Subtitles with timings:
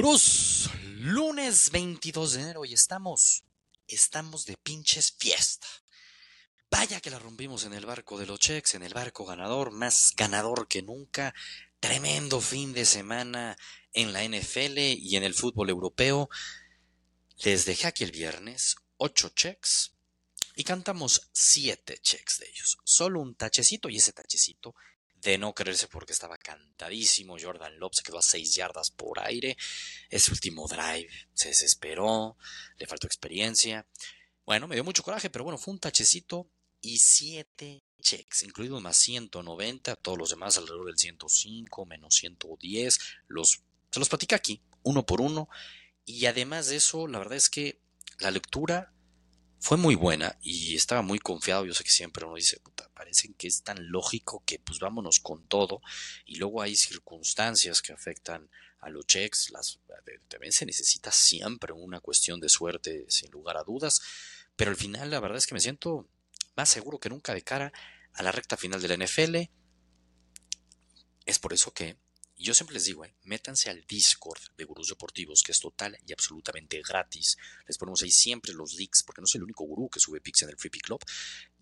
[0.00, 0.70] Cruz,
[1.00, 3.42] lunes 22 de enero y estamos,
[3.88, 5.66] estamos de pinches fiesta.
[6.70, 10.14] Vaya que la rompimos en el barco de los checks, en el barco ganador, más
[10.16, 11.34] ganador que nunca.
[11.80, 13.56] Tremendo fin de semana
[13.92, 16.30] en la NFL y en el fútbol europeo.
[17.38, 19.96] Les dejé aquí el viernes ocho checks
[20.54, 22.78] y cantamos siete checks de ellos.
[22.84, 24.76] Solo un tachecito y ese tachecito
[25.20, 27.36] de no creerse porque estaba cantadísimo.
[27.40, 29.56] Jordan Love se quedó a seis yardas por aire.
[30.10, 32.36] Ese último drive se desesperó,
[32.76, 33.86] le faltó experiencia.
[34.44, 38.96] Bueno, me dio mucho coraje, pero bueno, fue un tachecito y siete checks, incluido más
[38.96, 42.98] 190, todos los demás alrededor del 105, menos 110.
[43.26, 45.48] Los, se los platica aquí, uno por uno.
[46.04, 47.80] Y además de eso, la verdad es que
[48.18, 48.94] la lectura
[49.60, 51.66] fue muy buena y estaba muy confiado.
[51.66, 55.20] Yo sé que siempre uno dice, puta, parece que es tan lógico que pues vámonos
[55.20, 55.82] con todo.
[56.26, 58.48] Y luego hay circunstancias que afectan
[58.80, 59.50] a los checks.
[59.50, 59.80] Las,
[60.28, 64.00] también se necesita siempre una cuestión de suerte, sin lugar a dudas.
[64.56, 66.08] Pero al final, la verdad es que me siento
[66.56, 67.72] más seguro que nunca de cara
[68.14, 69.36] a la recta final de la NFL.
[71.26, 71.96] Es por eso que
[72.44, 76.12] yo siempre les digo, eh, métanse al Discord de Gurús Deportivos, que es total y
[76.12, 77.36] absolutamente gratis.
[77.66, 80.42] Les ponemos ahí siempre los links, porque no soy el único gurú que sube pics
[80.42, 81.04] en el Free Pick Club.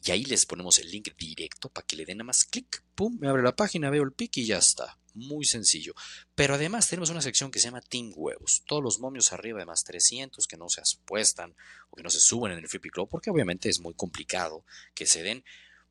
[0.04, 3.16] Y ahí les ponemos el link directo para que le den nada más clic, pum,
[3.19, 4.98] me abre la página, veo el pick y ya está.
[5.14, 5.94] Muy sencillo.
[6.34, 8.62] Pero además tenemos una sección que se llama Team Huevos.
[8.66, 11.56] Todos los momios arriba de más 300 que no se apuestan
[11.88, 14.64] o que no se suben en el Free Pick Club, porque obviamente es muy complicado
[14.94, 15.42] que se den.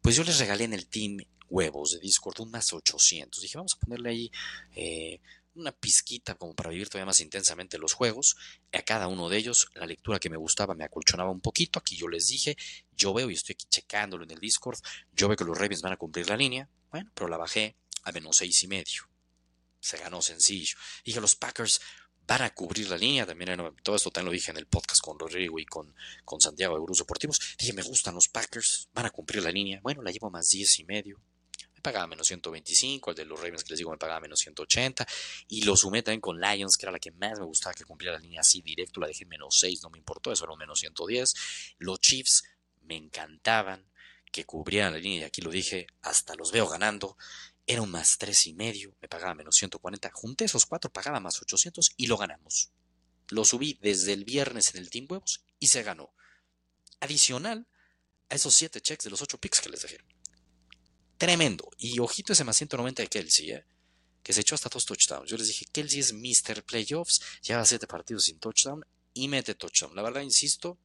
[0.05, 1.17] Pues yo les regalé en el Team
[1.49, 3.41] huevos de Discord, un más 800.
[3.41, 4.31] Dije, vamos a ponerle ahí
[4.75, 5.19] eh,
[5.55, 8.37] una pizquita como para vivir todavía más intensamente los juegos.
[8.71, 11.79] A cada uno de ellos, la lectura que me gustaba me acolchonaba un poquito.
[11.79, 12.55] Aquí yo les dije,
[12.95, 14.77] yo veo y estoy aquí checándolo en el Discord,
[15.11, 16.69] yo veo que los Ravens van a cumplir la línea.
[16.91, 19.09] Bueno, pero la bajé a menos seis y medio.
[19.79, 20.77] Se ganó sencillo.
[21.03, 21.81] Dije, los Packers
[22.27, 23.25] van a cubrir la línea.
[23.25, 26.75] También todo esto también lo dije en el podcast con Rodrigo y con, con Santiago
[26.75, 27.39] de Grupos Deportivos.
[27.57, 29.79] Dije, me gustan los Packers, van a cumplir la línea.
[29.81, 31.19] Bueno, la llevo más diez y medio
[31.85, 35.05] pagaba menos 125, el de los Ravens que les digo me pagaba menos 180,
[35.49, 38.15] y lo sumé también con Lions, que era la que más me gustaba que cumpliera
[38.15, 40.57] la línea así directo, la dejé en menos 6, no me importó, eso era un
[40.57, 41.75] menos 110.
[41.77, 42.43] Los Chiefs
[42.81, 43.85] me encantaban
[44.31, 47.17] que cubrieran la línea, y aquí lo dije, hasta los veo ganando.
[47.67, 50.11] Era un más tres y medio, me pagaba menos 140.
[50.13, 52.71] Junté esos cuatro, pagaba más 800 y lo ganamos.
[53.29, 56.13] Lo subí desde el viernes en el Team Huevos y se ganó.
[56.99, 57.67] Adicional
[58.29, 59.97] a esos siete checks de los ocho picks que les dejé.
[61.17, 61.71] Tremendo.
[61.77, 63.65] Y ojito ese más 190 de Kelsey, ¿eh?
[64.21, 65.29] que se echó hasta dos touchdowns.
[65.29, 66.63] Yo les dije, Kelsey es Mr.
[66.63, 68.83] Playoffs, lleva siete partidos sin touchdown
[69.13, 69.95] y mete touchdown.
[69.95, 70.79] La verdad, insisto,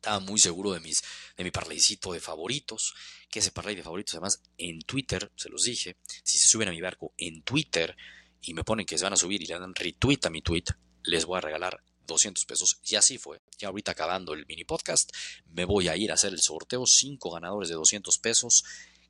[0.00, 1.02] estaba muy seguro de, mis,
[1.36, 2.94] de mi parlaycito de favoritos,
[3.30, 6.70] que ese parlay de favoritos, además, en Twitter, se los dije, si se suben a
[6.70, 7.94] mi barco en Twitter
[8.40, 10.64] y me ponen que se van a subir y le dan retweet a mi tweet,
[11.02, 12.80] les voy a regalar 200 pesos.
[12.82, 13.42] Y así fue.
[13.58, 15.12] Ya ahorita acabando el mini podcast,
[15.50, 16.86] me voy a ir a hacer el sorteo.
[16.86, 18.64] Cinco ganadores de 200 pesos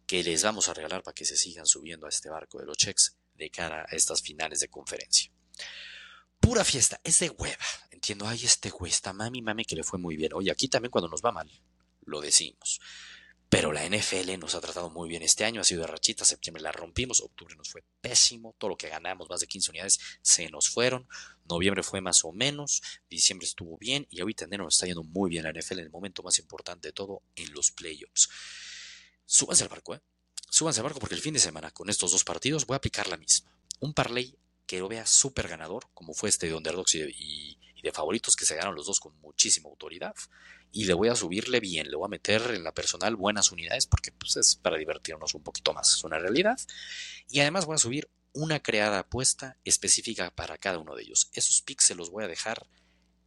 [0.06, 2.77] que les vamos a regalar para que se sigan subiendo a este barco de los
[2.77, 5.31] checks de cara a estas finales de conferencia.
[6.41, 7.65] Pura fiesta, es de hueva.
[8.00, 10.33] Entiendo, ay, este güey, está mami, mami, que le fue muy bien.
[10.34, 11.50] Oye, aquí también cuando nos va mal,
[12.06, 12.81] lo decimos.
[13.49, 16.62] Pero la NFL nos ha tratado muy bien este año, ha sido de rachita, septiembre
[16.62, 20.49] la rompimos, octubre nos fue pésimo, todo lo que ganamos, más de 15 unidades, se
[20.50, 21.09] nos fueron,
[21.49, 22.81] noviembre fue más o menos,
[23.11, 25.91] diciembre estuvo bien y ahorita enero nos está yendo muy bien la NFL en el
[25.91, 28.28] momento más importante de todo, en los playoffs
[29.31, 30.00] súbanse al barco, ¿eh?
[30.50, 33.06] Súbanse al barco porque el fin de semana con estos dos partidos voy a aplicar
[33.06, 33.55] la misma.
[33.78, 34.37] Un parlay
[34.67, 38.55] que lo vea súper ganador, como fue este de Underdogs y de, favoritos que se
[38.55, 40.15] ganaron los dos con muchísima autoridad.
[40.73, 43.87] Y le voy a subirle bien, le voy a meter en la personal buenas unidades
[43.87, 46.59] porque pues, es para divertirnos un poquito más, es una realidad.
[47.29, 51.31] Y además voy a subir una creada apuesta específica para cada uno de ellos.
[51.33, 52.69] Esos picks se los voy a dejar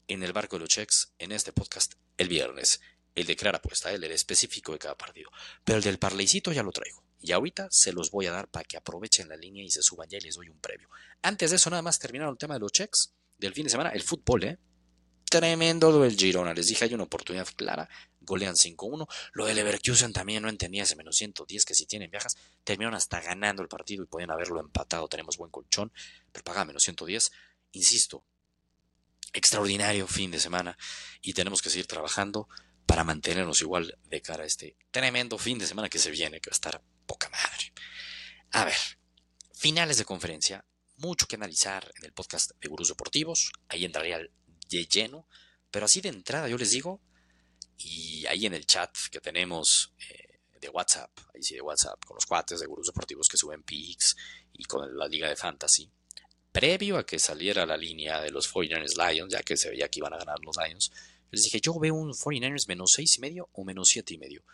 [0.07, 2.79] en el barco de los checks en este podcast el viernes
[3.15, 5.29] el de crear apuesta, el específico de cada partido.
[5.63, 7.03] Pero el del parleycito ya lo traigo.
[7.19, 10.09] Y ahorita se los voy a dar para que aprovechen la línea y se suban
[10.09, 10.89] ya y les doy un previo.
[11.21, 13.89] Antes de eso, nada más terminaron el tema de los checks del fin de semana.
[13.89, 14.57] El fútbol, ¿eh?
[15.29, 16.53] Tremendo lo del Girona.
[16.53, 17.89] Les dije, hay una oportunidad clara.
[18.21, 19.07] Golean 5-1.
[19.33, 22.35] Lo del Leverkusen también no entendía ese menos 110 que si tienen viajas.
[22.63, 25.07] Terminaron hasta ganando el partido y podían haberlo empatado.
[25.07, 25.91] Tenemos buen colchón.
[26.31, 27.31] Pero paga menos 110.
[27.71, 28.23] Insisto,
[29.33, 30.77] extraordinario fin de semana.
[31.21, 32.47] Y tenemos que seguir trabajando
[32.85, 36.49] para mantenernos igual de cara a este tremendo fin de semana que se viene, que
[36.49, 37.73] va a estar poca madre.
[38.51, 38.77] A ver,
[39.53, 40.63] finales de conferencia,
[41.03, 45.27] mucho que analizar en el podcast de Gurús Deportivos, ahí entraría de lleno,
[45.69, 47.01] pero así de entrada yo les digo,
[47.77, 52.15] y ahí en el chat que tenemos eh, de WhatsApp, ahí sí de WhatsApp, con
[52.15, 54.15] los cuates de Gurús Deportivos que suben pics
[54.53, 55.91] y con la liga de fantasy,
[56.51, 59.99] previo a que saliera la línea de los 49ers Lions, ya que se veía que
[59.99, 60.91] iban a ganar los Lions,
[61.31, 64.45] les dije, yo veo un 49ers menos seis y medio o menos siete y medio.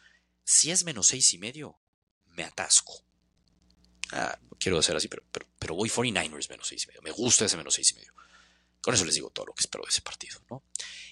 [0.43, 1.77] Si es menos seis y medio,
[2.25, 3.08] me atasco.
[4.11, 7.01] Ah, quiero hacer así, pero, voy 49ers menos seis y medio.
[7.01, 8.13] Me gusta ese menos seis y medio.
[8.81, 10.39] Con eso les digo todo lo que espero de ese partido.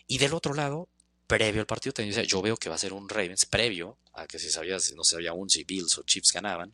[0.07, 0.89] Y del otro lado,
[1.27, 4.49] previo al partido, yo veo que va a ser un Ravens, previo a que se
[4.49, 6.73] sabía, no se sabía aún si Bills o Chiefs ganaban,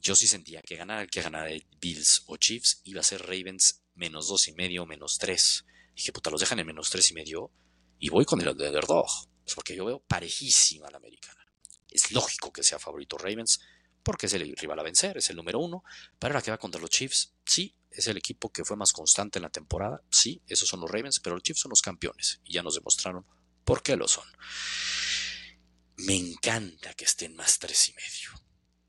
[0.00, 1.50] yo sí sentía que ganar que ganara
[1.80, 5.64] Bills o Chiefs iba a ser Ravens menos dos y medio, menos tres.
[5.94, 7.50] Dije, puta, los dejan en menos tres y medio
[7.98, 9.10] y voy con el underdog.
[9.54, 11.46] Porque yo veo parejísima la americana.
[11.88, 13.60] Es lógico que sea favorito Ravens
[14.06, 15.82] porque es el rival a vencer, es el número uno.
[16.18, 19.40] Pero la que va contra los Chiefs, sí, es el equipo que fue más constante
[19.40, 20.00] en la temporada.
[20.10, 23.26] Sí, esos son los Ravens, pero los Chiefs son los campeones y ya nos demostraron
[23.64, 24.28] por qué lo son.
[25.96, 28.46] Me encanta que estén más tres y medio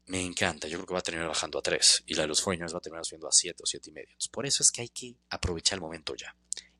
[0.08, 0.68] me encanta.
[0.68, 2.78] Yo creo que va a terminar bajando a 3 y la de los Foreigners va
[2.78, 4.16] a terminar subiendo a 7 o 7 y medio.
[4.31, 6.36] por eso es que hay que aprovechar el momento ya.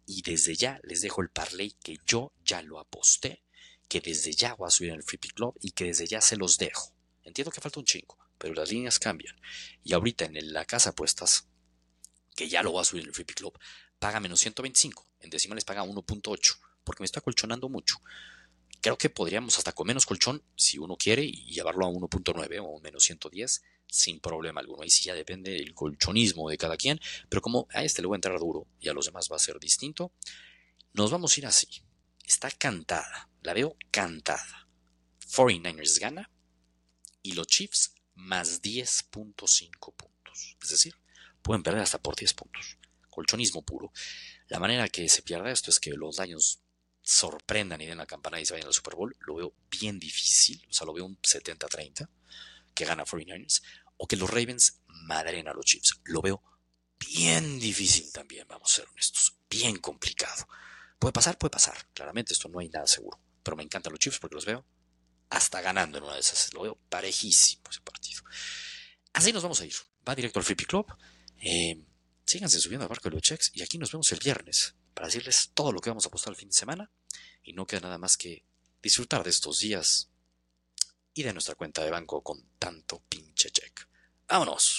[0.06, 3.44] Y desde ya les dejo el parlay que yo ya lo aposté,
[3.90, 6.22] que desde ya voy a subir en el Free Pick Club y que desde ya
[6.22, 6.94] se los dejo.
[7.24, 9.36] Entiendo que falta un chingo, pero las líneas cambian.
[9.84, 11.48] Y ahorita en la casa apuestas,
[12.36, 13.58] que ya lo voy a subir en el Free Club,
[14.00, 15.06] paga menos 125.
[15.22, 18.00] En decimales paga 1.8, porque me está colchonando mucho
[18.82, 22.80] creo que podríamos hasta con menos colchón, si uno quiere, y llevarlo a 1.9 o
[22.80, 24.84] menos 110 sin problema alguno.
[24.84, 27.00] Ahí sí ya depende del colchonismo de cada quien,
[27.30, 29.40] pero como a este le voy a entrar duro y a los demás va a
[29.40, 30.12] ser distinto,
[30.94, 31.68] nos vamos a ir así.
[32.26, 34.68] Está cantada, la veo cantada.
[35.30, 36.32] 49ers gana
[37.22, 40.58] y los Chiefs más 10.5 puntos.
[40.62, 40.96] Es decir,
[41.42, 42.78] pueden perder hasta por 10 puntos.
[43.10, 43.92] Colchonismo puro.
[44.48, 46.60] La manera que se pierda esto es que los daños
[47.02, 50.62] sorprendan y den la campana y se vayan al Super Bowl, lo veo bien difícil,
[50.70, 52.10] o sea, lo veo un 70-30
[52.76, 53.64] que gana 49ers,
[53.96, 56.44] o que los Ravens madren a los Chiefs, lo veo
[57.00, 60.48] bien difícil también, vamos a ser honestos, bien complicado.
[61.00, 64.20] Puede pasar, puede pasar, claramente esto no hay nada seguro, pero me encantan los Chiefs
[64.20, 64.66] porque los veo
[65.30, 68.24] hasta ganando en una de esas, lo veo parejísimo ese partido.
[69.14, 69.74] Así nos vamos a ir,
[70.08, 70.86] va directo al Flippy Club,
[71.40, 71.84] eh,
[72.26, 75.52] síganse subiendo al barco de los checks y aquí nos vemos el viernes para decirles
[75.54, 76.92] todo lo que vamos a apostar el fin de semana
[77.44, 78.44] y no queda nada más que
[78.82, 80.10] disfrutar de estos días
[81.14, 83.88] y de nuestra cuenta de banco con tanto pinche check.
[84.28, 84.76] ¡Vámonos!